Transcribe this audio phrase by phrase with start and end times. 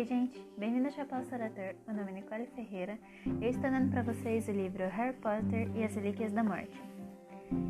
[0.00, 1.74] Oi, gente, bem-vindo ao Chapéu Sarator.
[1.86, 2.98] Meu nome é Nicole Ferreira
[3.38, 6.82] e eu estou dando para vocês o livro Harry Potter e as Relíquias da Morte.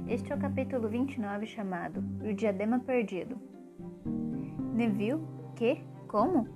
[0.06, 3.36] Este é o capítulo 29 chamado O Diadema Perdido.
[4.72, 5.26] Neville?
[5.56, 5.82] Que?
[6.06, 6.48] Como?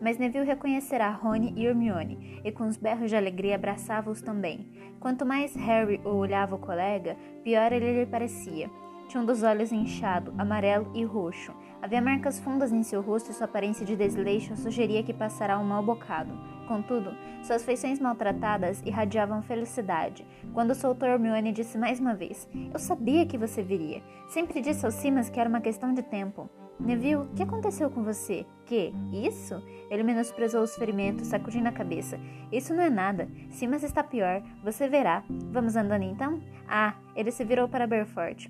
[0.00, 4.66] Mas Neville reconhecerá Rony e Hermione e com os berros de alegria abraçava-os também.
[4.98, 8.68] Quanto mais Harry o olhava o colega, pior ele lhe parecia.
[9.06, 13.34] Tinha um dos olhos inchado, amarelo e roxo Havia marcas fundas em seu rosto e
[13.34, 16.32] sua aparência de desleixo sugeria que passará um mau bocado.
[16.68, 20.26] Contudo, suas feições maltratadas irradiavam felicidade.
[20.52, 24.02] Quando soltou Hermione disse mais uma vez: Eu sabia que você viria.
[24.28, 26.50] Sempre disse aos Simas que era uma questão de tempo.
[26.78, 28.46] Neville, o que aconteceu com você?
[28.66, 28.94] Que?
[29.12, 29.62] Isso?
[29.90, 32.18] Ele menosprezou os ferimentos, sacudindo a cabeça.
[32.52, 33.28] Isso não é nada.
[33.50, 34.42] Simas está pior.
[34.62, 35.24] Você verá.
[35.50, 36.40] Vamos andando então?
[36.68, 38.48] Ah, ele se virou para Berfort.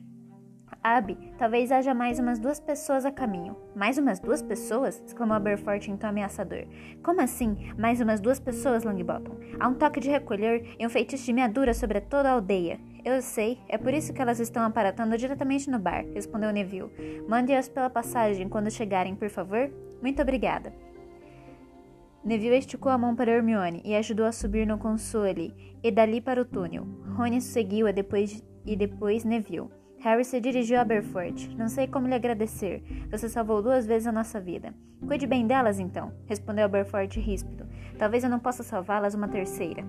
[0.82, 3.54] Abby, talvez haja mais umas duas pessoas a caminho.
[3.76, 5.02] Mais umas duas pessoas?
[5.06, 6.64] exclamou Aberforth em tom ameaçador.
[7.02, 9.36] Como assim, mais umas duas pessoas, Longbottom?
[9.58, 12.80] Há um toque de recolher e um feitiço de meadura sobre toda a aldeia.
[13.04, 16.90] Eu sei, é por isso que elas estão aparatando diretamente no bar, respondeu Neville.
[17.28, 19.70] Mande-as pela passagem quando chegarem, por favor.
[20.00, 20.72] Muito obrigada.
[22.24, 26.40] Neville esticou a mão para Hermione e ajudou a subir no console e dali para
[26.40, 26.86] o túnel.
[27.16, 29.79] Rony seguiu-a depois e depois Neville.
[30.00, 31.54] Harry se dirigiu a Berford.
[31.58, 32.82] Não sei como lhe agradecer.
[33.10, 34.72] Você salvou duas vezes a nossa vida.
[35.06, 37.66] Cuide bem delas, então, respondeu Berford ríspido.
[37.98, 39.84] Talvez eu não possa salvá-las uma terceira.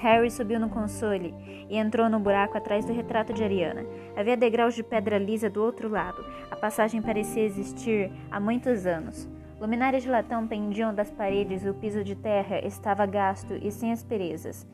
[0.00, 1.34] Harry subiu no console
[1.68, 3.84] e entrou no buraco atrás do retrato de Ariana.
[4.16, 6.24] Havia degraus de pedra lisa do outro lado.
[6.50, 9.28] A passagem parecia existir há muitos anos.
[9.60, 13.92] Luminárias de latão pendiam das paredes e o piso de terra estava gasto e sem
[13.92, 14.66] asperezas.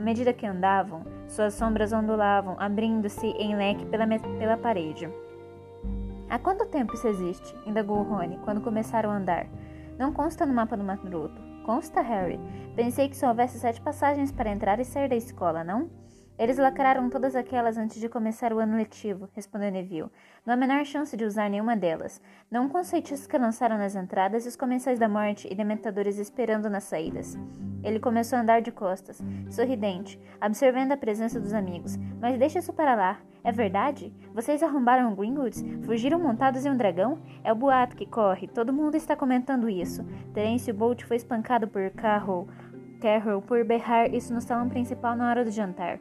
[0.00, 5.06] À medida que andavam, suas sombras ondulavam, abrindo-se em leque pela, pela parede.
[6.30, 7.54] Há quanto tempo isso existe?
[7.66, 9.46] indagou Rony, quando começaram a andar.
[9.98, 11.38] Não consta no mapa do Maroto.
[11.66, 12.40] Consta, Harry.
[12.74, 15.90] Pensei que só houvesse sete passagens para entrar e sair da escola, não?
[16.40, 20.08] Eles lacraram todas aquelas antes de começar o ano letivo, respondeu Neville.
[20.46, 22.18] Não há menor chance de usar nenhuma delas.
[22.50, 22.90] Não com os
[23.26, 27.36] que lançaram nas entradas e os comensais da morte e dementadores esperando nas saídas.
[27.84, 31.98] Ele começou a andar de costas, sorridente, observando a presença dos amigos.
[32.18, 33.20] Mas deixa isso para lá.
[33.44, 34.10] É verdade?
[34.34, 35.62] Vocês arrombaram Gringotts?
[35.84, 37.18] Fugiram montados em um dragão?
[37.44, 38.48] É o boato que corre.
[38.48, 40.04] Todo mundo está comentando isso.
[40.32, 42.48] Terence Bolt foi espancado por Carroll
[43.00, 45.98] Carroll por berrar isso no salão principal na hora do jantar.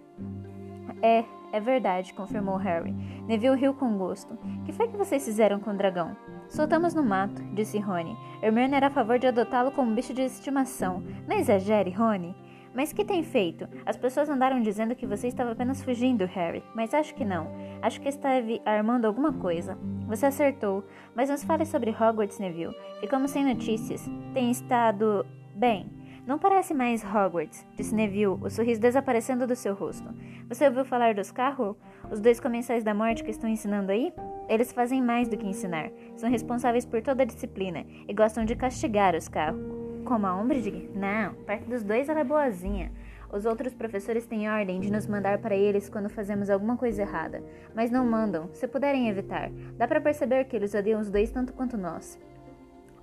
[1.01, 2.91] É, é verdade, confirmou Harry.
[3.27, 4.37] Neville riu com gosto.
[4.65, 6.15] Que foi que vocês fizeram com o dragão?
[6.47, 8.15] Soltamos no mato, disse Rony.
[8.41, 11.03] Hermione era a favor de adotá-lo como bicho de estimação.
[11.27, 12.35] Não exagere, Rony.
[12.73, 13.67] Mas que tem feito?
[13.85, 17.47] As pessoas andaram dizendo que você estava apenas fugindo, Harry, mas acho que não.
[17.81, 19.77] Acho que esteve armando alguma coisa.
[20.07, 20.83] Você acertou,
[21.15, 22.75] mas nos fale sobre Hogwarts, Neville.
[22.99, 24.07] Ficamos sem notícias.
[24.33, 25.98] Tem estado bem.
[26.29, 30.07] Não parece mais Hogwarts, disse Neville, o sorriso desaparecendo do seu rosto.
[30.47, 31.75] Você ouviu falar dos Carroll?
[32.11, 34.13] Os dois comensais da morte que estão ensinando aí?
[34.47, 35.89] Eles fazem mais do que ensinar.
[36.15, 40.03] São responsáveis por toda a disciplina e gostam de castigar os Carroll.
[40.05, 40.91] Como a Umbridge?
[40.93, 42.91] Não, perto dos dois ela é boazinha.
[43.33, 47.43] Os outros professores têm ordem de nos mandar para eles quando fazemos alguma coisa errada,
[47.73, 49.49] mas não mandam, se puderem evitar.
[49.79, 52.19] Dá para perceber que eles odeiam os dois tanto quanto nós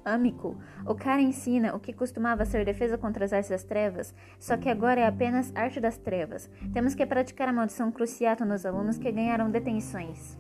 [0.07, 0.57] âmico.
[0.87, 4.71] O cara ensina o que costumava ser defesa contra as artes das trevas, só que
[4.71, 6.49] agora é apenas arte das trevas.
[6.73, 10.39] Temos que praticar a maldição cruciato nos alunos que ganharam detenções.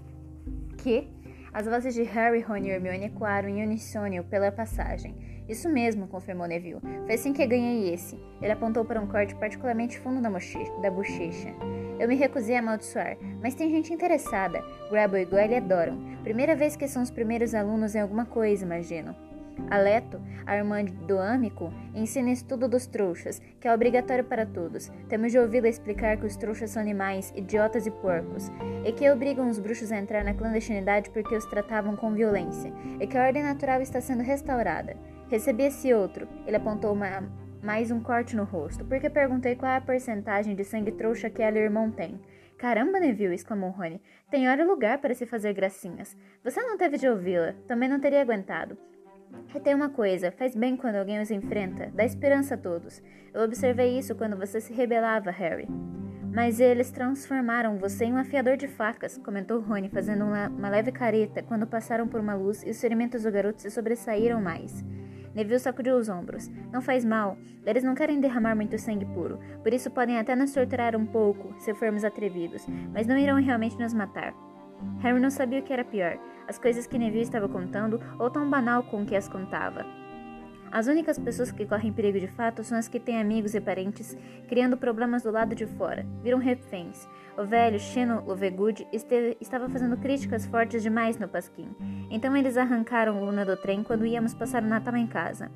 [0.78, 1.10] Que?
[1.52, 5.16] As vozes de Harry, Ron e Hermione ecoaram em unissônio pela passagem.
[5.48, 6.80] Isso mesmo, confirmou Neville.
[7.06, 8.18] Foi assim que ganhei esse.
[8.42, 11.54] Ele apontou para um corte particularmente fundo da, da bochecha.
[11.98, 14.62] Eu me recusei a amaldiçoar, mas tem gente interessada.
[14.90, 15.98] Grabo e Goyle adoram.
[16.22, 19.14] Primeira vez que são os primeiros alunos em alguma coisa, imagino.
[19.70, 24.90] Aleto, a irmã do Âmico, ensina estudo dos trouxas, que é obrigatório para todos.
[25.08, 28.50] Temos de ouvi-la explicar que os trouxas são animais, idiotas e porcos,
[28.84, 33.06] e que obrigam os bruxos a entrar na clandestinidade porque os tratavam com violência, e
[33.06, 34.96] que a ordem natural está sendo restaurada.
[35.28, 37.28] Recebi esse outro, ele apontou uma,
[37.62, 41.42] mais um corte no rosto, porque perguntei qual é a porcentagem de sangue trouxa que
[41.42, 42.20] ela e o irmão têm.
[42.56, 43.34] Caramba, Neville!
[43.34, 44.00] exclamou Rony.
[44.30, 46.16] Tem hora e lugar para se fazer gracinhas.
[46.42, 48.78] Você não teve de ouvi-la, também não teria aguentado.
[49.62, 53.02] Tem uma coisa, faz bem quando alguém os enfrenta, dá esperança a todos.
[53.34, 55.66] Eu observei isso quando você se rebelava, Harry.
[56.32, 60.92] Mas eles transformaram você em um afiador de facas, comentou Rony, fazendo uma, uma leve
[60.92, 64.84] careta quando passaram por uma luz e os ferimentos do garoto se sobressaíram mais.
[65.34, 66.48] Neville sacudiu os ombros.
[66.72, 67.36] Não faz mal.
[67.64, 69.38] Eles não querem derramar muito sangue puro.
[69.62, 72.66] Por isso podem até nos torturar um pouco, se formos atrevidos.
[72.92, 74.45] Mas não irão realmente nos matar.
[75.00, 76.18] Harry não sabia o que era pior:
[76.48, 79.84] as coisas que Neville estava contando ou tão banal com que as contava.
[80.70, 84.16] As únicas pessoas que correm perigo de fato são as que têm amigos e parentes
[84.48, 86.04] criando problemas do lado de fora.
[86.22, 87.08] Viram reféns.
[87.38, 88.86] O velho Shino Lovegood
[89.40, 91.68] estava fazendo críticas fortes demais no Pasquim.
[92.10, 95.50] Então eles arrancaram Luna do trem quando íamos passar o Natal em casa.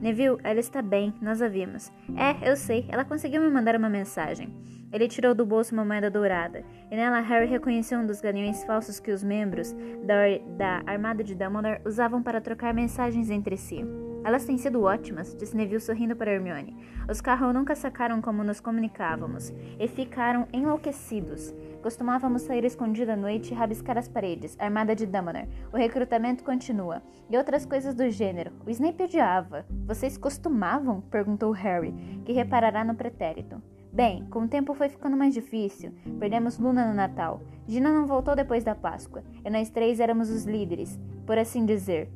[0.00, 1.92] Neville, ela está bem, nós a vimos.
[2.16, 4.48] É, eu sei, ela conseguiu me mandar uma mensagem.
[4.92, 9.00] Ele tirou do bolso uma moeda dourada, e nela Harry reconheceu um dos galeões falsos
[9.00, 9.74] que os membros
[10.04, 13.84] da, da Armada de Dumbledore usavam para trocar mensagens entre si.
[14.24, 16.76] Elas têm sido ótimas, disse Neville sorrindo para Hermione.
[17.10, 21.54] Os Carroll nunca sacaram como nos comunicávamos, e ficaram enlouquecidos.
[21.82, 25.48] Costumávamos sair escondido à noite e rabiscar as paredes, armada de Dumbledore.
[25.72, 27.00] O recrutamento continua.
[27.30, 28.50] E outras coisas do gênero.
[28.66, 29.64] O Snape odiava.
[29.86, 31.00] Vocês costumavam?
[31.00, 31.92] perguntou Harry,
[32.24, 33.62] que reparará no pretérito.
[33.92, 35.92] Bem, com o tempo foi ficando mais difícil.
[36.18, 37.40] Perdemos Luna no Natal.
[37.66, 39.22] Gina não voltou depois da Páscoa.
[39.44, 42.10] E nós três éramos os líderes, por assim dizer.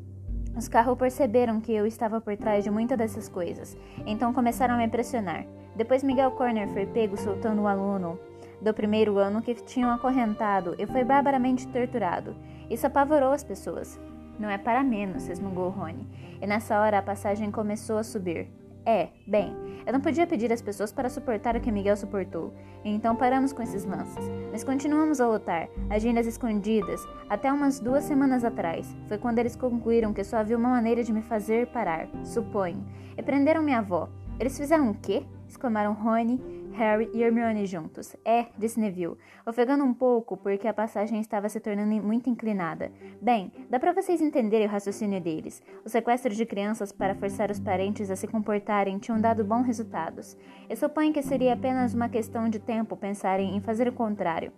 [0.57, 3.75] Os carros perceberam que eu estava por trás de muitas dessas coisas,
[4.05, 5.47] então começaram a me pressionar.
[5.75, 8.19] Depois Miguel Corner foi pego soltando o aluno
[8.63, 12.35] do primeiro ano que tinham acorrentado e foi barbaramente torturado.
[12.71, 14.01] Isso apavorou as pessoas.
[14.39, 16.07] Não é para menos, resmungou Rony.
[16.41, 18.49] E nessa hora a passagem começou a subir.
[18.85, 19.55] É, bem,
[19.87, 22.53] eu não podia pedir às pessoas para suportar o que Miguel suportou,
[22.85, 24.29] então paramos com esses lances.
[24.51, 28.97] Mas continuamos a lutar, agindo às escondidas, até umas duas semanas atrás.
[29.07, 32.85] Foi quando eles concluíram que só havia uma maneira de me fazer parar, suponho.
[33.17, 34.09] E prenderam minha avó.
[34.41, 35.25] Eles fizeram o quê?
[35.53, 36.41] exclamaram Rony
[36.73, 38.17] Harry e Hermione juntos.
[38.25, 39.17] É, disse Neville,
[39.47, 42.91] ofegando um pouco porque a passagem estava se tornando muito inclinada.
[43.21, 45.63] Bem, dá para vocês entenderem o raciocínio deles.
[45.85, 50.37] O sequestro de crianças para forçar os parentes a se comportarem tinham dado bons resultados.
[50.69, 54.53] Eu suponho que seria apenas uma questão de tempo pensarem em fazer o contrário.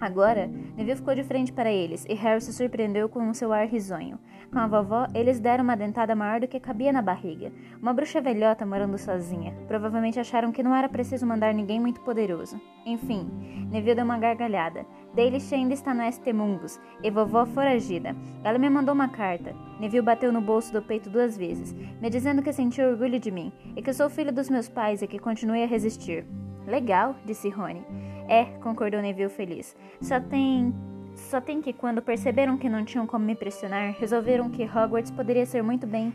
[0.00, 3.66] Agora, Neville ficou de frente para eles e Harry se surpreendeu com o seu ar
[3.66, 4.18] risonho.
[4.50, 7.52] Com a vovó, eles deram uma dentada maior do que cabia na barriga.
[7.80, 9.54] Uma bruxa velhota morando sozinha.
[9.68, 12.58] Provavelmente acharam que não era preciso mandar ninguém muito poderoso.
[12.86, 13.28] Enfim,
[13.70, 14.86] Neville deu uma gargalhada.
[15.14, 18.16] Dalish ainda está no ST Mungus e vovó foragida.
[18.42, 19.54] Ela me mandou uma carta.
[19.78, 23.52] Neville bateu no bolso do peito duas vezes, me dizendo que sentiu orgulho de mim
[23.76, 26.24] e que sou filho dos meus pais e que continuei a resistir.
[26.66, 28.09] Legal, disse Rony.
[28.30, 29.76] É, concordou Neville feliz.
[30.00, 30.72] Só tem.
[31.16, 35.44] Só tem que, quando perceberam que não tinham como me pressionar, resolveram que Hogwarts poderia
[35.44, 36.14] ser muito bem.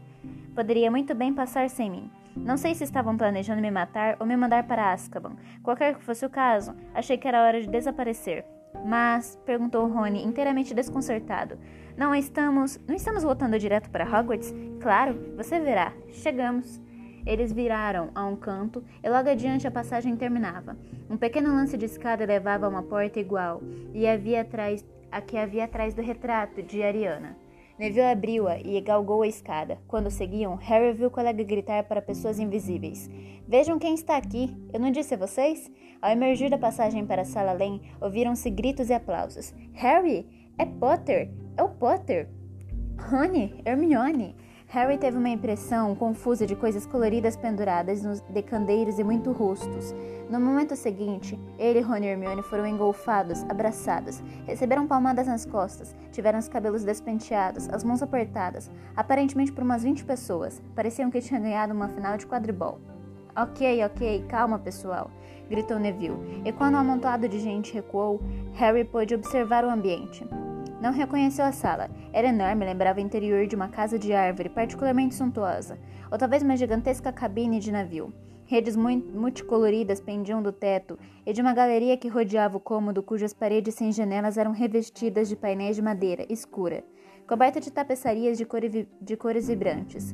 [0.56, 2.10] Poderia muito bem passar sem mim.
[2.34, 5.34] Não sei se estavam planejando me matar ou me mandar para Azkaban.
[5.62, 8.46] Qualquer que fosse o caso, achei que era hora de desaparecer.
[8.86, 11.60] Mas, perguntou Rony, inteiramente desconcertado,
[11.98, 12.80] não estamos.
[12.88, 14.54] não estamos voltando direto para Hogwarts?
[14.82, 15.92] Claro, você verá.
[16.14, 16.82] Chegamos.
[17.26, 20.78] Eles viraram a um canto e logo adiante a passagem terminava.
[21.10, 23.62] Um pequeno lance de escada levava a uma porta igual
[23.94, 27.36] e havia atrás, a que havia atrás do retrato de Ariana.
[27.78, 29.78] Neville abriu-a e galgou a escada.
[29.86, 33.10] Quando seguiam, Harry viu o colega gritar para pessoas invisíveis.
[33.46, 34.56] Vejam quem está aqui.
[34.72, 35.70] Eu não disse a vocês?
[36.02, 39.54] Ao emergir da passagem para a sala além, ouviram-se gritos e aplausos.
[39.74, 40.26] Harry!
[40.58, 41.30] É Potter!
[41.58, 42.30] É o Potter!
[42.98, 43.62] Rony!
[43.66, 44.36] Hermione!
[44.68, 49.94] Harry teve uma impressão confusa de coisas coloridas penduradas nos decandeiros e muito rostos.
[50.30, 56.40] No momento seguinte, ele, Rony e Hermione foram engolfados, abraçados, receberam palmadas nas costas, tiveram
[56.40, 60.62] os cabelos despenteados, as mãos apertadas, aparentemente por umas 20 pessoas.
[60.76, 62.80] Pareciam que tinham ganhado uma final de quadribol.
[63.38, 65.12] Ok, ok, calma pessoal,
[65.50, 68.22] gritou Neville, e quando o um amontoado de gente recuou,
[68.54, 70.26] Harry pôde observar o ambiente.
[70.86, 71.90] Não reconheceu a sala.
[72.14, 75.80] Era enorme, lembrava o interior de uma casa de árvore, particularmente suntuosa,
[76.12, 78.14] ou talvez uma gigantesca cabine de navio.
[78.46, 83.74] Redes multicoloridas pendiam do teto e de uma galeria que rodeava o cômodo, cujas paredes
[83.74, 86.84] sem janelas eram revestidas de painéis de madeira escura,
[87.28, 90.14] coberta de tapeçarias de, cores, de cores vibrantes.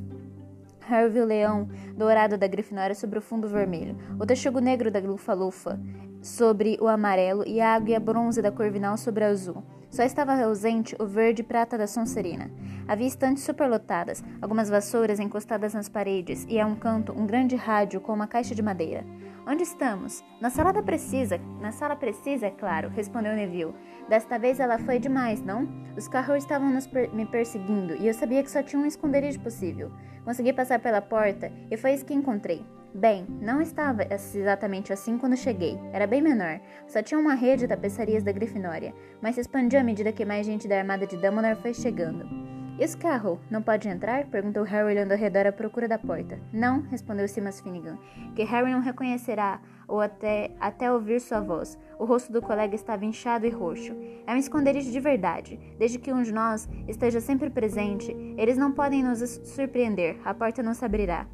[0.86, 5.00] Harry viu o leão dourado da Grifinória sobre o fundo vermelho, o texugo negro da
[5.00, 5.78] Lufa-Lufa
[6.22, 9.62] sobre o amarelo e a águia bronze da Corvinal sobre o azul.
[9.92, 12.50] Só estava ausente o verde prata da Sonserina.
[12.88, 18.00] Havia estantes superlotadas, algumas vassouras encostadas nas paredes e a um canto um grande rádio
[18.00, 19.04] com uma caixa de madeira.
[19.44, 20.22] Onde estamos?
[20.40, 21.38] Na sala da precisa.
[21.60, 23.74] Na sala precisa, é claro, respondeu Neville.
[24.08, 25.68] Desta vez ela foi demais, não?
[25.96, 29.90] Os carros estavam per me perseguindo e eu sabia que só tinha um esconderijo possível.
[30.24, 32.64] Consegui passar pela porta e foi isso que encontrei.
[32.94, 35.76] Bem, não estava exatamente assim quando cheguei.
[35.92, 36.60] Era bem menor.
[36.86, 40.46] Só tinha uma rede de tapeçarias da Grifinória, mas se expandiu à medida que mais
[40.46, 42.51] gente da armada de Dumbledore foi chegando.
[42.78, 44.26] E Scarrow, não pode entrar?
[44.26, 46.40] Perguntou Harry olhando ao redor à procura da porta.
[46.52, 47.98] Não, respondeu Simas Finnegan,
[48.34, 51.78] que Harry não reconhecerá ou até, até ouvir sua voz.
[51.98, 53.94] O rosto do colega estava inchado e roxo.
[54.26, 55.60] É um esconderijo de verdade.
[55.78, 60.16] Desde que um de nós esteja sempre presente, eles não podem nos surpreender.
[60.24, 61.26] A porta não se abrirá.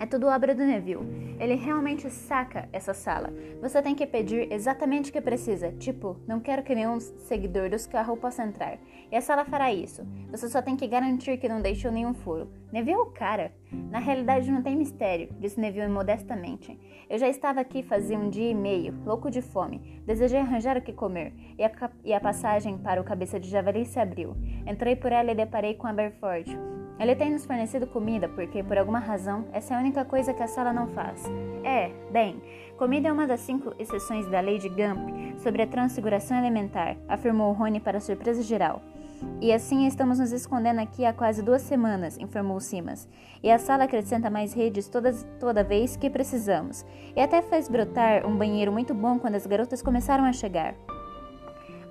[0.00, 1.36] É tudo obra do Neville.
[1.40, 3.32] Ele realmente saca essa sala.
[3.60, 5.72] Você tem que pedir exatamente o que precisa.
[5.72, 8.78] Tipo, não quero que nenhum seguidor dos carros possa entrar.
[9.10, 10.06] E a sala fará isso.
[10.30, 12.48] Você só tem que garantir que não deixou nenhum furo.
[12.72, 13.52] Neville é cara.
[13.90, 16.78] Na realidade não tem mistério, disse Neville modestamente.
[17.10, 20.02] Eu já estava aqui fazia um dia e meio, louco de fome.
[20.06, 21.32] Desejei arranjar o que comer.
[21.58, 21.70] E a,
[22.04, 24.36] e a passagem para o cabeça de javali se abriu.
[24.66, 26.77] Entrei por ela e deparei com a Aberforth.
[26.98, 30.42] Ele tem nos fornecido comida porque, por alguma razão, essa é a única coisa que
[30.42, 31.24] a sala não faz.
[31.62, 32.42] É, bem,
[32.76, 37.52] comida é uma das cinco exceções da lei de Gump sobre a transfiguração elementar, afirmou
[37.52, 38.82] Rony para surpresa geral.
[39.40, 43.08] E assim estamos nos escondendo aqui há quase duas semanas, informou Simas.
[43.42, 46.84] E a sala acrescenta mais redes todas, toda vez que precisamos.
[47.14, 50.74] E até faz brotar um banheiro muito bom quando as garotas começaram a chegar.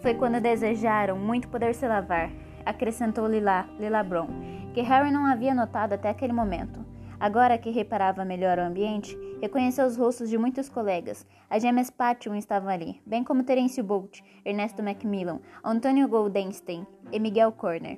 [0.01, 2.29] Foi quando desejaram muito poder se lavar,
[2.65, 6.85] acrescentou Lila, Lila Brown que Harry não havia notado até aquele momento.
[7.19, 11.25] Agora que reparava melhor o ambiente, reconheceu os rostos de muitos colegas.
[11.49, 17.51] As gêmeas Patchum estavam ali, bem como Terence Bolt, Ernesto Macmillan, Antonio Goldenstein e Miguel
[17.53, 17.97] Corner.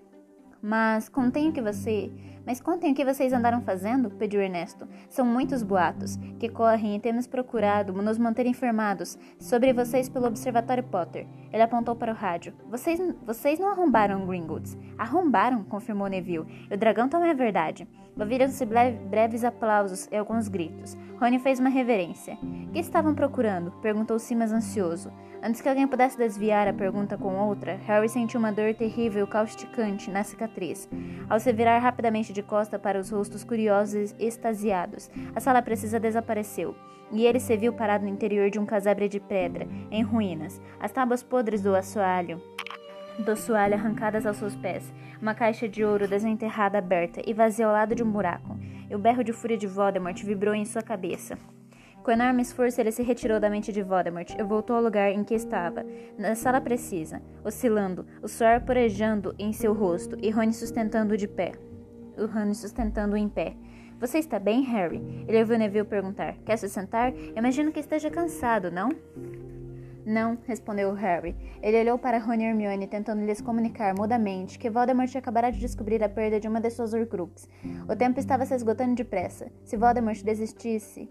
[0.62, 2.12] Mas contem o que você.
[2.46, 4.88] Mas contem o que vocês andaram fazendo, pediu Ernesto.
[5.08, 10.84] São muitos boatos que correm e temos procurado nos manter informados sobre vocês pelo Observatório
[10.84, 11.28] Potter.
[11.54, 12.54] Ele apontou para o rádio.
[12.68, 14.78] Vocês, vocês não arrombaram Gringotts.
[14.98, 16.68] Arrombaram, confirmou Neville.
[16.70, 17.88] E o dragão também é verdade.
[18.20, 20.98] Ouviram-se breves aplausos e alguns gritos.
[21.20, 22.38] Rony fez uma reverência.
[22.74, 23.72] Que estavam procurando?
[23.82, 25.12] perguntou Simas ansioso.
[25.42, 29.30] Antes que alguém pudesse desviar a pergunta com outra, Harry sentiu uma dor terrível e
[29.30, 30.90] causticante na cicatriz.
[31.30, 36.00] Ao se virar rapidamente de costa para os rostos curiosos e extasiados, a sala precisa
[36.00, 36.76] desapareceu,
[37.12, 40.92] e ele se viu parado no interior de um casebre de pedra, em ruínas, as
[40.92, 42.42] tábuas podres do assoalho
[43.20, 47.74] do assoalho arrancadas aos seus pés, uma caixa de ouro desenterrada aberta e vazia ao
[47.74, 48.58] lado de um buraco,
[48.90, 51.38] e o berro de fúria de Voldemort vibrou em sua cabeça.
[52.10, 55.24] Com enorme esforço, ele se retirou da mente de Voldemort e voltou ao lugar em
[55.24, 55.86] que estava,
[56.18, 61.52] na sala precisa, oscilando, o suor porejando em seu rosto e Rony sustentando-o de pé.
[62.18, 63.56] O Rony sustentando-o em pé.
[64.00, 65.24] Você está bem, Harry?
[65.28, 66.36] Ele ouviu Neville perguntar.
[66.44, 67.14] Quer se sentar?
[67.36, 68.90] Imagino que esteja cansado, não?
[70.04, 71.36] Não, respondeu Harry.
[71.62, 76.04] Ele olhou para Rony e Hermione, tentando lhes comunicar mudamente que Voldemort acabara de descobrir
[76.04, 77.48] a perda de uma de suas Horcruxes.
[77.88, 79.52] O tempo estava se esgotando depressa.
[79.64, 81.08] Se Voldemort desistisse,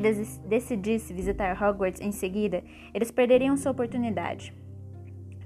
[0.00, 4.54] decidisse visitar Hogwarts em seguida, eles perderiam sua oportunidade.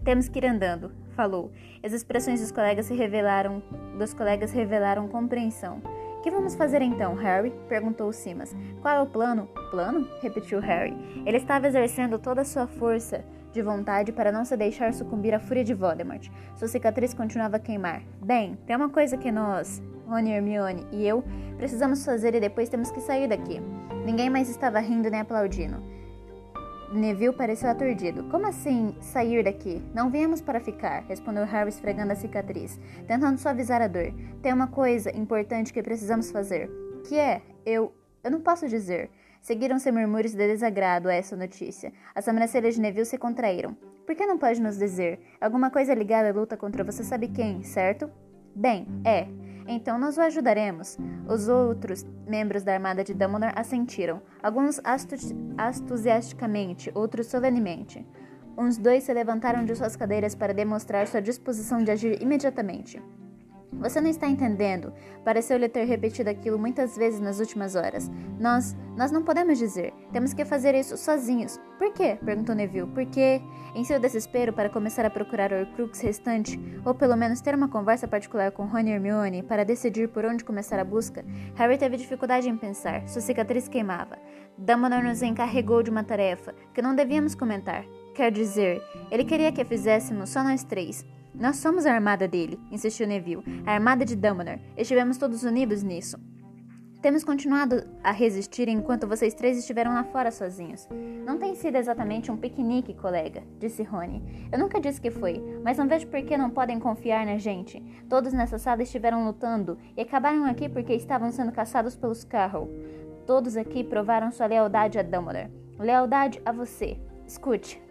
[0.05, 1.51] Temos que ir andando, falou.
[1.83, 3.63] As expressões dos colegas se revelaram,
[3.99, 5.81] dos colegas revelaram compreensão.
[6.23, 7.53] Que vamos fazer então, Harry?
[7.69, 8.57] perguntou Simas.
[8.81, 9.47] Qual é o plano?
[9.71, 10.09] Plano?
[10.23, 10.97] repetiu Harry.
[11.27, 15.39] Ele estava exercendo toda a sua força de vontade para não se deixar sucumbir à
[15.39, 16.29] fúria de Voldemort.
[16.57, 18.03] Sua cicatriz continuava a queimar.
[18.21, 21.23] Bem, tem uma coisa que nós, Rony, Hermione e eu,
[21.57, 23.61] precisamos fazer e depois temos que sair daqui.
[24.05, 25.81] Ninguém mais estava rindo nem aplaudindo.
[26.93, 28.25] Neville pareceu aturdido.
[28.25, 29.81] Como assim sair daqui?
[29.95, 34.13] Não viemos para ficar, respondeu Harry esfregando a cicatriz, tentando suavizar a dor.
[34.43, 36.69] Tem uma coisa importante que precisamos fazer.
[37.09, 37.41] Que é?
[37.65, 37.93] Eu.
[38.23, 39.11] Eu não posso dizer.
[39.45, 41.93] Seguiram-se murmúrios de desagrado a essa notícia.
[42.15, 43.77] As sobrancelhas de Neville se contraíram.
[44.07, 45.21] Por que não pode nos dizer?
[45.39, 48.11] Alguma coisa ligada à luta contra você sabe quem, certo?
[48.57, 49.29] Bem, é.
[49.69, 50.97] Então nós o ajudaremos.
[51.29, 54.81] Os outros membros da armada de Dumbledore assentiram, alguns
[55.79, 58.03] entusiasticamente, outros solenemente.
[58.57, 62.99] Uns dois se levantaram de suas cadeiras para demonstrar sua disposição de agir imediatamente.
[63.81, 64.93] Você não está entendendo.
[65.25, 68.11] Pareceu-lhe ter repetido aquilo muitas vezes nas últimas horas.
[68.39, 69.93] Nós, nós não podemos dizer.
[70.13, 71.61] Temos que fazer isso sozinhos.
[71.79, 72.19] Por quê?
[72.25, 72.87] perguntou Neville.
[72.87, 73.41] Porque,
[73.75, 77.69] em seu desespero para começar a procurar o Horcrux restante, ou pelo menos ter uma
[77.69, 81.97] conversa particular com Rony e Hermione para decidir por onde começar a busca, Harry teve
[81.97, 83.07] dificuldade em pensar.
[83.09, 84.19] Sua cicatriz queimava.
[84.57, 87.85] Dumbledore nos encarregou de uma tarefa que não devíamos comentar.
[88.15, 91.05] Quer dizer, ele queria que a fizéssemos só nós três.
[91.35, 93.43] Nós somos a armada dele, insistiu Neville.
[93.67, 94.61] A armada de Dumbledore.
[94.77, 96.17] Estivemos todos unidos nisso.
[97.03, 100.89] Temos continuado a resistir enquanto vocês três estiveram lá fora sozinhos.
[101.27, 104.49] Não tem sido exatamente um piquenique, colega, disse Rony.
[104.51, 107.83] Eu nunca disse que foi, mas não vejo por que não podem confiar na gente.
[108.09, 112.71] Todos nessa sala estiveram lutando e acabaram aqui porque estavam sendo caçados pelos Carroll.
[113.27, 115.51] Todos aqui provaram sua lealdade a Dumbledore.
[115.79, 116.97] Lealdade a você.
[117.27, 117.83] Escute,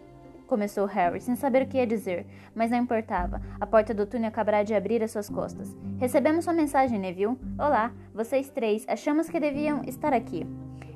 [0.46, 3.40] começou Harry, sem saber o que ia dizer, mas não importava.
[3.60, 5.76] A porta do túnel acabará de abrir às suas costas.
[5.98, 7.38] Recebemos sua mensagem, Neville.
[7.58, 8.84] Olá, vocês três.
[8.88, 10.46] Achamos que deviam estar aqui.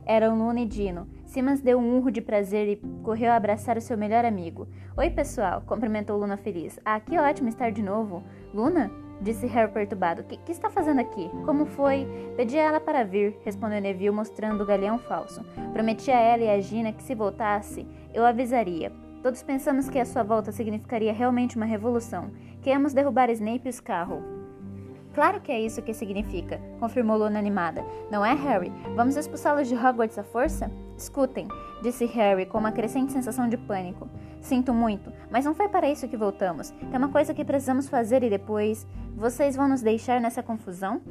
[0.07, 1.07] Eram Luna e Dino.
[1.27, 4.67] Simas deu um urro de prazer e correu a abraçar o seu melhor amigo.
[4.97, 6.81] Oi, pessoal, cumprimentou Luna feliz.
[6.85, 8.23] Ah, que ótimo estar de novo.
[8.55, 8.91] Luna?
[9.21, 10.23] Disse Harry perturbado.
[10.23, 11.29] Que, que está fazendo aqui?
[11.45, 12.07] Como foi?
[12.37, 15.45] Pedi a ela para vir, respondeu Neville, mostrando o galeão falso.
[15.73, 18.93] Prometi a ela e a Gina que se voltasse, eu avisaria.
[19.23, 22.31] Todos pensamos que a sua volta significaria realmente uma revolução.
[22.63, 24.23] Que íamos derrubar Snape e os carros.
[25.15, 27.85] Claro que é isso que significa, confirmou Luna animada.
[28.09, 28.73] Não é, Harry?
[28.95, 30.71] Vamos expulsá-los de Hogwarts à força?
[30.97, 31.49] Escutem,
[31.83, 34.09] disse Harry com uma crescente sensação de pânico.
[34.41, 36.71] Sinto muito, mas não foi para isso que voltamos.
[36.71, 38.87] Tem uma coisa que precisamos fazer e depois.
[39.17, 41.03] Vocês vão nos deixar nessa confusão?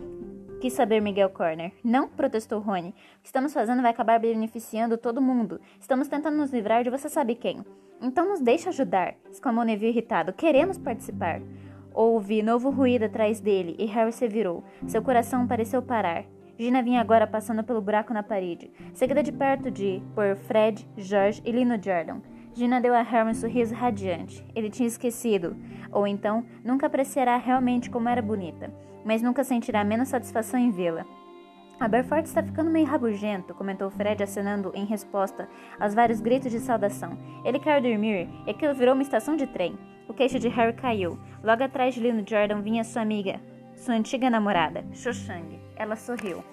[0.61, 1.73] Quis saber Miguel Corner.
[1.83, 2.89] Não, protestou Rony.
[2.89, 5.59] O que estamos fazendo vai acabar beneficiando todo mundo.
[5.79, 7.63] Estamos tentando nos livrar de você sabe quem.
[8.01, 10.33] Então nos deixe ajudar, exclamou Neville irritado.
[10.33, 11.41] Queremos participar.
[11.93, 14.63] Houve novo ruído atrás dele e Harry se virou.
[14.85, 16.25] Seu coração pareceu parar.
[16.59, 21.41] Gina vinha agora passando pelo buraco na parede, seguida de perto de por Fred, George
[21.45, 22.19] e Lino Jordan.
[22.53, 24.43] Gina deu a Harry um sorriso radiante.
[24.55, 25.55] Ele tinha esquecido,
[25.91, 28.73] ou então nunca apreciará realmente como era bonita,
[29.05, 31.05] mas nunca sentirá menos satisfação em vê-la.
[31.79, 35.47] Aberforth está ficando meio rabugento, comentou Fred acenando em resposta
[35.79, 37.15] aos vários gritos de saudação.
[37.45, 39.77] Ele quer dormir e aquilo virou uma estação de trem.
[40.07, 41.19] O queixo de Harry caiu.
[41.43, 43.39] Logo atrás de Lino Jordan vinha sua amiga,
[43.75, 45.59] sua antiga namorada, Shoshang.
[45.75, 46.43] Ela sorriu.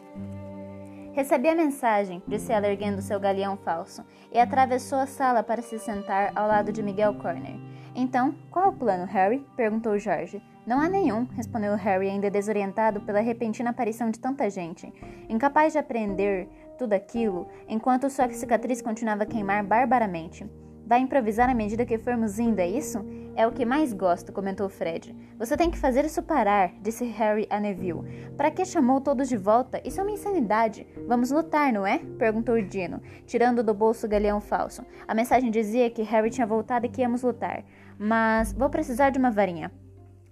[1.15, 5.79] Recebi a mensagem, disse ela erguendo seu galeão falso, e atravessou a sala para se
[5.79, 7.57] sentar ao lado de Miguel Corner.
[7.95, 9.47] Então, qual o plano, Harry?
[9.57, 10.43] perguntou Jorge.
[10.67, 14.91] Não há nenhum, respondeu Harry, ainda desorientado pela repentina aparição de tanta gente.
[15.29, 20.49] Incapaz de aprender tudo aquilo, enquanto sua cicatriz continuava a queimar barbaramente.
[20.87, 23.05] Vai improvisar à medida que formos indo, é isso?
[23.37, 25.15] É o que mais gosto, comentou Fred.
[25.39, 28.31] Você tem que fazer isso parar, disse Harry a Neville.
[28.35, 29.83] Para que chamou todos de volta?
[29.85, 30.87] Isso é uma insanidade.
[31.07, 31.99] Vamos lutar, não é?
[32.19, 34.83] perguntou Dino, tirando do bolso o galeão falso.
[35.07, 37.65] A mensagem dizia que Harry tinha voltado e que íamos lutar.
[37.99, 39.71] Mas vou precisar de uma varinha.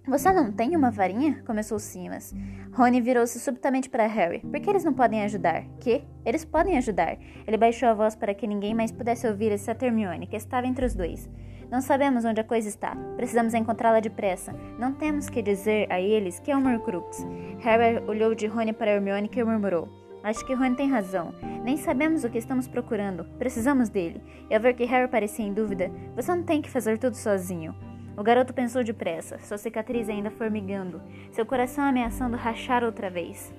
[0.05, 1.41] Você não tem uma varinha?
[1.47, 2.35] começou Simas.
[2.73, 4.39] Rony virou-se subitamente para Harry.
[4.39, 5.63] Por que eles não podem ajudar?
[5.79, 6.03] Que?
[6.25, 7.17] Eles podem ajudar.
[7.47, 10.85] Ele baixou a voz para que ninguém mais pudesse ouvir essa Hermione, que estava entre
[10.85, 11.29] os dois.
[11.71, 12.93] Não sabemos onde a coisa está.
[13.15, 14.53] Precisamos encontrá-la depressa.
[14.77, 17.25] Não temos que dizer a eles que é um Horcrux.
[17.59, 19.87] Harry olhou de Rony para Hermione que murmurou.
[20.21, 21.33] Acho que Rony tem razão.
[21.63, 23.23] Nem sabemos o que estamos procurando.
[23.39, 24.21] Precisamos dele.
[24.49, 27.73] E ao ver que Harry parecia em dúvida, você não tem que fazer tudo sozinho.
[28.15, 33.53] O garoto pensou depressa, sua cicatriz ainda formigando, seu coração ameaçando rachar outra vez.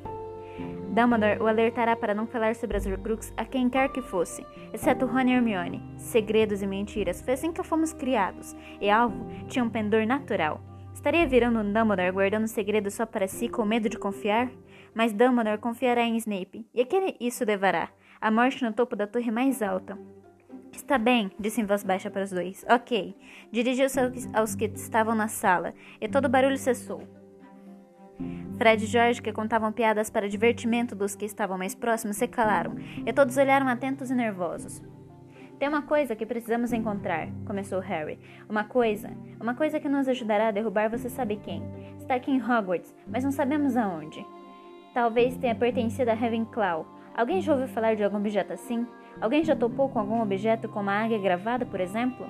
[0.95, 5.07] Dumbledore o alertará para não falar sobre as Horcruxes a quem quer que fosse, exceto
[5.07, 5.83] Rony e Hermione.
[5.97, 10.61] Segredos e mentiras, foi assim que fomos criados, e Alvo tinha um pendor natural.
[10.95, 14.49] Estaria virando um Dumbledore guardando segredos só para si com medo de confiar?
[14.95, 17.89] Mas Dumbledore confiará em Snape, e a que isso levará?
[18.21, 19.99] A morte no topo da torre mais alta.
[20.75, 22.65] Está bem, disse em voz baixa para os dois.
[22.69, 23.17] Ok.
[23.51, 23.99] Dirigiu-se
[24.33, 27.03] aos que estavam na sala, e todo o barulho cessou.
[28.59, 32.75] Fred e George, que contavam piadas para divertimento dos que estavam mais próximos, se calaram,
[33.07, 34.83] e todos olharam atentos e nervosos.
[35.59, 38.19] Tem uma coisa que precisamos encontrar, começou Harry.
[38.49, 39.11] Uma coisa,
[39.41, 41.63] uma coisa que nos ajudará a derrubar você sabe quem.
[41.99, 44.25] Está aqui em Hogwarts, mas não sabemos aonde.
[44.93, 46.87] Talvez tenha pertencido a Ravenclaw.
[47.17, 48.87] Alguém já ouviu falar de algum objeto assim?
[49.21, 52.27] Alguém já topou com algum objeto como a águia gravada, por exemplo?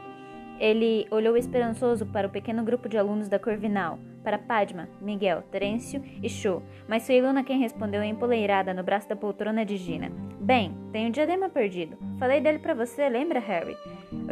[0.59, 6.03] Ele olhou esperançoso para o pequeno grupo de alunos da Corvinal, para Padma, Miguel, Terêncio
[6.23, 10.11] e Cho, mas foi Iluna quem respondeu empoleirada no braço da poltrona de Gina.
[10.41, 11.99] Bem, tem o diadema perdido.
[12.19, 13.77] Falei dele para você, lembra, Harry?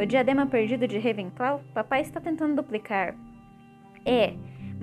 [0.01, 1.61] O diadema perdido de Ravenclaw?
[1.73, 3.15] Papai está tentando duplicar.
[4.05, 4.33] É,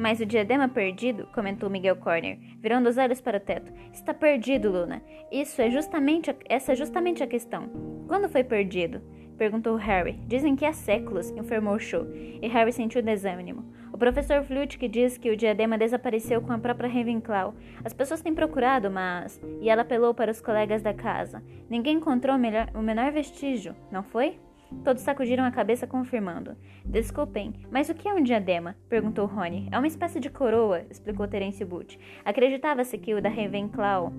[0.00, 3.70] mas o diadema perdido, comentou Miguel Corner, virando os olhos para o teto.
[3.92, 5.02] Está perdido, Luna.
[5.30, 7.68] Isso é justamente a, essa é justamente a questão.
[8.08, 9.02] Quando foi perdido?
[9.36, 10.18] perguntou Harry.
[10.26, 13.64] Dizem que há séculos, informou Cho, e Harry sentiu desânimo.
[13.92, 17.54] O professor Flitwick diz que o diadema desapareceu com a própria Ravenclaw.
[17.84, 19.38] As pessoas têm procurado, mas...
[19.60, 21.42] E ela apelou para os colegas da casa.
[21.68, 24.38] Ninguém encontrou o, melhor, o menor vestígio, não foi?
[24.84, 26.56] Todos sacudiram a cabeça confirmando.
[26.84, 28.76] Desculpem, mas o que é um diadema?
[28.88, 29.68] perguntou Rony.
[29.70, 31.98] É uma espécie de coroa, explicou Terence Booth.
[32.24, 34.12] Acreditava-se que o da Ravenclaw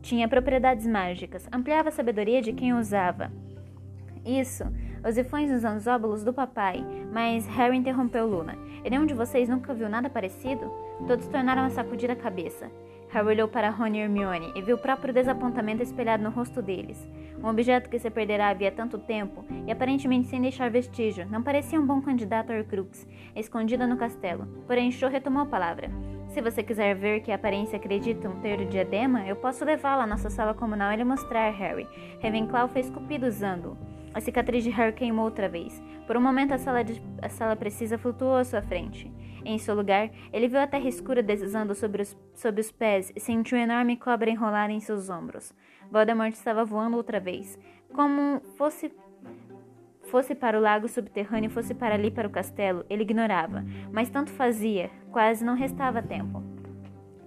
[0.00, 3.30] tinha propriedades mágicas, ampliava a sabedoria de quem usava.
[4.24, 4.64] Isso,
[5.06, 6.82] os ifões nos anzóbulos do papai,
[7.12, 8.56] mas Harry interrompeu Luna.
[8.82, 10.70] E nenhum de vocês nunca viu nada parecido?
[11.06, 12.70] Todos tornaram a sacudir a cabeça.
[13.10, 17.06] Harry olhou para Rony e Hermione e viu o próprio desapontamento espelhado no rosto deles.
[17.44, 21.78] Um objeto que se perderá havia tanto tempo e aparentemente sem deixar vestígio, não parecia
[21.78, 24.46] um bom candidato a Horcrux, escondida no castelo.
[24.66, 25.90] Porém, Cho retomou a palavra.
[26.28, 30.06] Se você quiser ver que a aparência acreditam ter o diadema, eu posso levá-la à
[30.06, 31.86] nossa sala comunal e lhe mostrar, Harry.
[32.22, 33.76] Ravenclaw fez cupido usando-o.
[34.14, 35.82] A cicatriz de Harry queimou outra vez.
[36.06, 39.12] Por um momento, a sala, de, a sala precisa flutuou à sua frente.
[39.44, 43.20] Em seu lugar, ele viu a terra escura deslizando sobre os, sobre os pés e
[43.20, 45.52] sentiu uma enorme cobra enrolada em seus ombros.
[45.90, 47.58] Voldemort estava voando outra vez,
[47.92, 48.92] como fosse
[50.04, 54.30] fosse para o lago subterrâneo, fosse para ali para o castelo, ele ignorava, mas tanto
[54.30, 56.42] fazia, quase não restava tempo.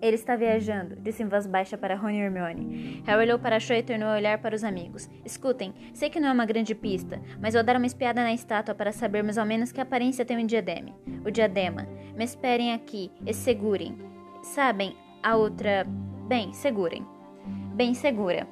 [0.02, 3.04] Ele está viajando, disse em voz baixa para Rony e Hermione.
[3.06, 5.10] Harry olhou para Cho e tornou a olhar para os amigos.
[5.26, 8.76] Escutem, sei que não é uma grande pista, mas vou dar uma espiada na estátua
[8.76, 10.92] para sabermos ao menos que aparência tem o diadema.
[11.26, 11.88] O diadema.
[12.16, 13.98] Me esperem aqui e segurem.
[14.44, 15.86] Sabem, a outra...
[16.28, 17.17] Bem, segurem.
[17.78, 18.48] Bem segura.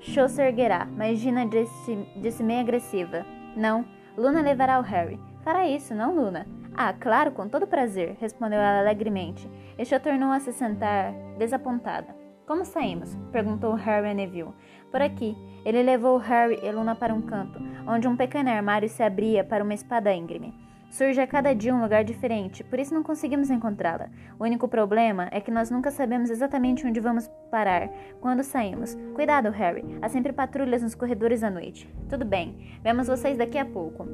[0.00, 3.24] Cho se erguerá, mas Gina disse, disse meio agressiva.
[3.56, 3.86] Não,
[4.18, 5.18] Luna levará o Harry.
[5.42, 6.46] Fará isso, não Luna.
[6.76, 9.50] Ah, claro, com todo prazer, respondeu ela alegremente.
[9.78, 12.14] Este tornou a se sentar, desapontada.
[12.46, 13.16] Como saímos?
[13.32, 14.52] perguntou Harry a Neville.
[14.90, 15.34] Por aqui.
[15.64, 19.64] Ele levou Harry e Luna para um canto, onde um pequeno armário se abria para
[19.64, 20.52] uma espada íngreme.
[20.90, 24.08] Surge a cada dia um lugar diferente, por isso não conseguimos encontrá-la.
[24.38, 27.88] O único problema é que nós nunca sabemos exatamente onde vamos parar
[28.20, 28.96] quando saímos.
[29.14, 29.84] Cuidado, Harry.
[30.00, 31.88] Há sempre patrulhas nos corredores à noite.
[32.08, 32.78] Tudo bem.
[32.82, 34.08] Vemos vocês daqui a pouco.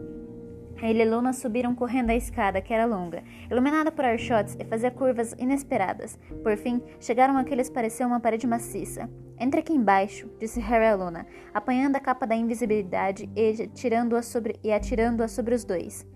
[0.82, 4.90] Ele e Luna subiram correndo a escada, que era longa, iluminada por archotes e fazia
[4.90, 6.18] curvas inesperadas.
[6.42, 9.08] Por fim, chegaram a que pareceu uma parede maciça.
[9.38, 14.58] Entre aqui embaixo, disse Harry a Luna, apanhando a capa da invisibilidade e atirando-a sobre,
[14.62, 16.06] e atirando-a sobre os dois.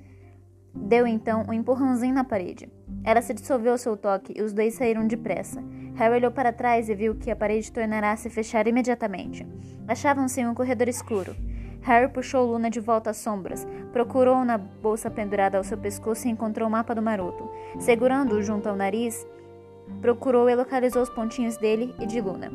[0.82, 2.68] Deu então um empurrãozinho na parede.
[3.04, 5.62] Ela se dissolveu ao seu toque e os dois saíram depressa.
[5.94, 9.46] Harry olhou para trás e viu que a parede tornará a se fechar imediatamente.
[9.86, 11.34] Achavam-se em um corredor escuro.
[11.82, 16.30] Harry puxou Luna de volta às sombras, procurou na bolsa pendurada ao seu pescoço e
[16.30, 17.48] encontrou o mapa do maroto.
[17.78, 19.26] Segurando-o junto ao nariz,
[20.00, 22.50] procurou e localizou os pontinhos dele e de Luna.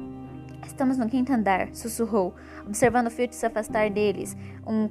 [0.65, 2.33] Estamos no quinto andar, sussurrou,
[2.65, 4.87] observando Filch se afastar deles, um,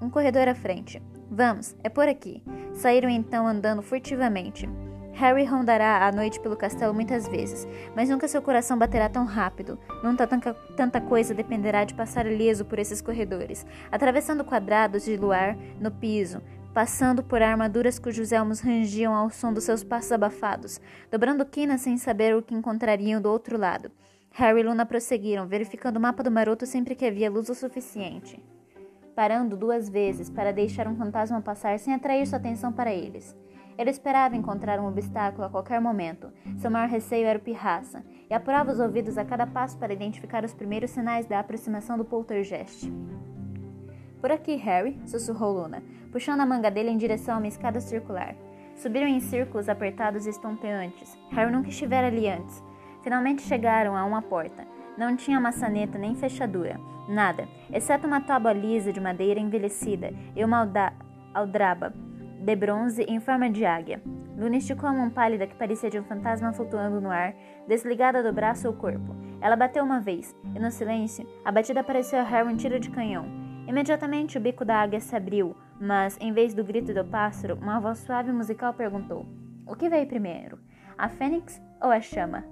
[0.00, 1.00] um corredor à frente.
[1.30, 2.42] Vamos, é por aqui.
[2.72, 4.68] Saíram então andando furtivamente.
[5.16, 9.78] Harry rondará a noite pelo castelo muitas vezes, mas nunca seu coração baterá tão rápido.
[10.04, 15.56] Nunca tanta, tanta coisa dependerá de passar ileso por esses corredores, atravessando quadrados de luar
[15.80, 16.42] no piso,
[16.74, 20.78] passando por armaduras cujos elmos rangiam ao som dos seus passos abafados,
[21.10, 23.90] dobrando quinas sem saber o que encontrariam do outro lado.
[24.32, 28.38] Harry e Luna prosseguiram, verificando o mapa do maroto sempre que havia luz o suficiente,
[29.16, 33.34] parando duas vezes para deixar um fantasma passar sem atrair sua atenção para eles.
[33.78, 36.30] Ele esperava encontrar um obstáculo a qualquer momento.
[36.58, 40.44] Seu maior receio era o pirraça, e apurava os ouvidos a cada passo para identificar
[40.44, 42.92] os primeiros sinais da aproximação do poltergeist.
[44.20, 48.34] Por aqui, Harry, sussurrou Luna, puxando a manga dele em direção a uma escada circular.
[48.74, 51.16] Subiram em círculos apertados e estonteantes.
[51.30, 52.62] Harry nunca estivera ali antes.
[53.02, 54.66] Finalmente chegaram a uma porta.
[54.98, 56.78] Não tinha maçaneta nem fechadura.
[57.08, 60.68] Nada, exceto uma tábua lisa de madeira envelhecida e uma
[61.34, 61.92] aldraba
[62.40, 64.00] de bronze em forma de águia.
[64.36, 67.34] Luna esticou a mão pálida que parecia de um fantasma flutuando no ar,
[67.66, 69.16] desligada do braço ou corpo.
[69.40, 72.90] Ela bateu uma vez, e no silêncio, a batida pareceu a Harry um tiro de
[72.90, 73.26] canhão.
[73.66, 77.80] Imediatamente o bico da águia se abriu, mas, em vez do grito do pássaro, uma
[77.80, 79.26] voz suave e musical perguntou:
[79.66, 80.58] O que veio primeiro?
[80.96, 82.44] A fênix ou a chama?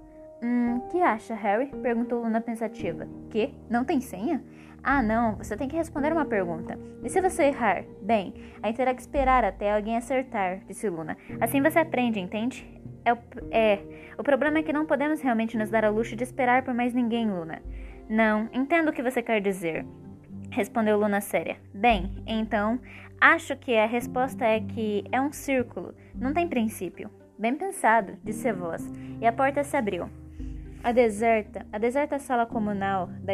[0.45, 1.69] Hum, que acha, Harry?
[1.81, 3.09] perguntou Luna pensativa.
[3.31, 3.55] Que?
[3.71, 4.45] Não tem senha?
[4.83, 6.79] Ah, não, você tem que responder uma pergunta.
[7.03, 7.83] E se você errar?
[8.03, 11.17] Bem, aí terá que esperar até alguém acertar, disse Luna.
[11.41, 12.71] Assim você aprende, entende?
[13.07, 13.19] É o,
[13.51, 13.79] é,
[14.19, 16.93] o problema é que não podemos realmente nos dar ao luxo de esperar por mais
[16.93, 17.63] ninguém, Luna.
[18.07, 19.87] Não, entendo o que você quer dizer,
[20.51, 21.57] respondeu Luna séria.
[21.73, 22.79] Bem, então,
[23.19, 27.09] acho que a resposta é que é um círculo, não tem princípio.
[27.39, 28.87] Bem pensado, disse a voz,
[29.23, 30.07] e a porta se abriu.
[30.85, 33.33] A deserta, a deserta sala comunal da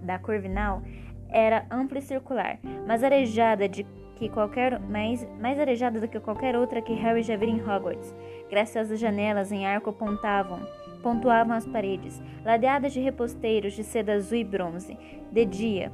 [0.00, 0.80] da Corvinal
[1.28, 3.84] era ampla e circular, mas arejada de
[4.16, 8.14] que qualquer mais, mais arejada do que qualquer outra que Harry já vira em Hogwarts.
[8.48, 10.60] Graças às janelas em arco pontavam,
[11.02, 14.96] pontuavam as paredes, ladeadas de reposteiros de seda azul e bronze.
[15.30, 15.92] De dia,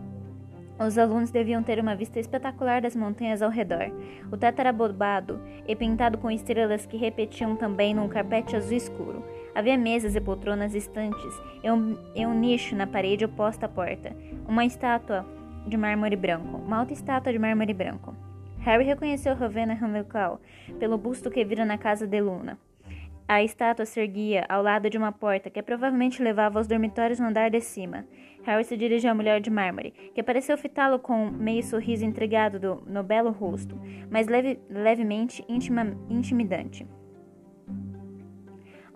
[0.79, 3.91] os alunos deviam ter uma vista espetacular das montanhas ao redor.
[4.31, 9.25] O teto era bobado e pintado com estrelas que repetiam também num carpete azul escuro.
[9.59, 14.15] Havia mesas e poltronas estantes e um, e um nicho na parede oposta à porta.
[14.47, 15.27] Uma estátua
[15.67, 16.59] de mármore branco.
[16.59, 18.15] Uma alta estátua de mármore branco.
[18.61, 20.41] Harry reconheceu Rowena Ravenclaw
[20.79, 22.57] pelo busto que vira na casa de Luna.
[23.27, 27.27] A estátua se erguia ao lado de uma porta que provavelmente levava aos dormitórios no
[27.27, 28.07] andar de cima.
[28.45, 32.61] Harry se dirigiu à mulher de mármore, que pareceu fitá-lo com um meio sorriso intrigado
[32.61, 33.77] do, no belo rosto,
[34.09, 36.87] mas leve, levemente intima, intimidante.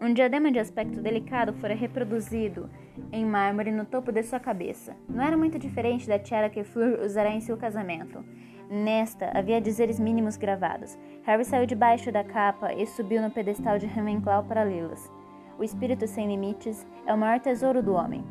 [0.03, 2.69] Um diadema de aspecto delicado fora reproduzido
[3.12, 4.97] em mármore no topo de sua cabeça.
[5.09, 8.25] Não era muito diferente da tiara que Fleur usará em seu casamento.
[8.69, 10.99] Nesta havia dizeres mínimos gravados.
[11.23, 15.09] Harry saiu debaixo da capa e subiu no pedestal de Ravenclaw para lê-las.
[15.57, 18.25] O espírito sem limites é o maior tesouro do homem.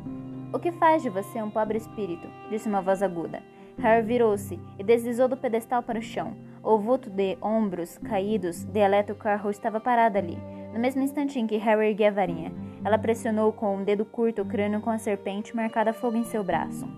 [0.52, 2.28] O que faz de você um pobre espírito?
[2.50, 3.42] disse uma voz aguda.
[3.78, 6.36] Harry virou-se e deslizou do pedestal para o chão.
[6.62, 10.38] O vulto de ombros caídos de Electro Carroll estava parado ali,
[10.72, 12.52] no mesmo instante em que Harry erguia a varinha.
[12.84, 16.24] Ela pressionou com um dedo curto o crânio com a serpente marcada a fogo em
[16.24, 16.88] seu braço.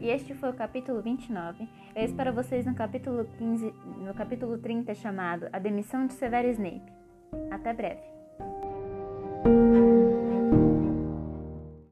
[0.00, 1.68] E este foi o capítulo 29.
[1.94, 6.92] Eu espero vocês no capítulo 15, no capítulo 30 chamado A Demissão de Severo Snape.
[7.50, 8.02] Até breve.